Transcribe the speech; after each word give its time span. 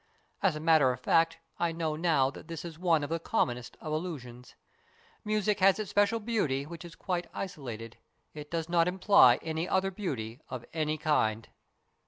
As 0.41 0.55
a 0.55 0.59
matter 0.59 0.91
of 0.91 0.99
fact, 0.99 1.37
I 1.59 1.71
know 1.71 1.95
now 1.95 2.31
that 2.31 2.47
this 2.47 2.65
is 2.65 2.79
one 2.79 3.03
of 3.03 3.11
the 3.11 3.19
commonest 3.19 3.77
of 3.79 3.93
illusions. 3.93 4.55
Music 5.23 5.59
has 5.59 5.77
its 5.77 5.91
special 5.91 6.19
beauty, 6.19 6.65
which 6.65 6.83
is 6.83 6.95
quite 6.95 7.27
isolated. 7.35 7.97
It 8.33 8.49
does 8.49 8.67
not 8.67 8.87
imply 8.87 9.35
any 9.43 9.69
other 9.69 9.91
beauty 9.91 10.39
of 10.49 10.65
any 10.73 10.97
kind. 10.97 11.47